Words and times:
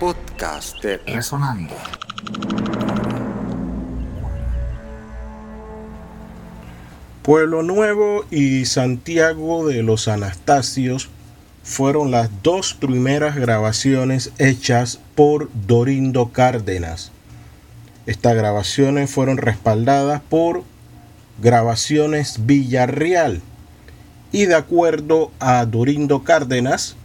podcast 0.00 0.82
de 0.82 0.96
Resonando. 0.96 1.74
Pueblo 7.22 7.62
Nuevo 7.62 8.24
y 8.30 8.64
Santiago 8.64 9.68
de 9.68 9.82
los 9.82 10.08
Anastasios 10.08 11.10
fueron 11.62 12.10
las 12.10 12.30
dos 12.42 12.72
primeras 12.72 13.36
grabaciones 13.36 14.32
hechas 14.38 15.00
por 15.14 15.50
Dorindo 15.66 16.30
Cárdenas. 16.32 17.12
Estas 18.06 18.34
grabaciones 18.34 19.10
fueron 19.10 19.36
respaldadas 19.36 20.22
por 20.22 20.64
Grabaciones 21.42 22.46
Villarreal. 22.46 23.42
Y 24.32 24.46
de 24.46 24.54
acuerdo 24.54 25.30
a 25.40 25.66
Dorindo 25.66 26.24
Cárdenas, 26.24 26.96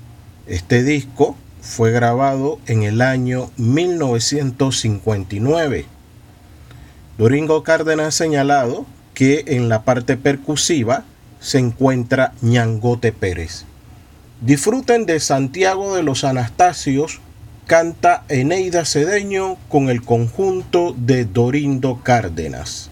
este 0.47 0.81
disco 0.81 1.35
fue 1.65 1.91
grabado 1.91 2.59
en 2.67 2.83
el 2.83 3.01
año 3.01 3.49
1959. 3.57 5.85
Doringo 7.17 7.63
Cárdenas 7.63 8.07
ha 8.07 8.11
señalado 8.11 8.85
que 9.15 9.45
en 9.47 9.67
la 9.67 9.83
parte 9.83 10.15
percusiva 10.15 11.03
se 11.39 11.57
encuentra 11.57 12.33
Ñangote 12.41 13.11
Pérez. 13.11 13.65
Disfruten 14.41 15.07
de 15.07 15.19
Santiago 15.19 15.95
de 15.95 16.03
los 16.03 16.23
Anastasios, 16.23 17.19
canta 17.65 18.25
Eneida 18.29 18.85
Cedeño 18.85 19.57
con 19.67 19.89
el 19.89 20.03
conjunto 20.03 20.93
de 20.95 21.25
Dorindo 21.25 21.99
Cárdenas. 22.03 22.91